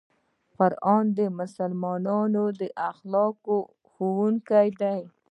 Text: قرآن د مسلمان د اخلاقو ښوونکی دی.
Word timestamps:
قرآن 0.57 1.05
د 1.17 1.19
مسلمان 1.39 2.01
د 2.59 2.61
اخلاقو 2.91 3.57
ښوونکی 3.91 4.67
دی. 4.81 5.01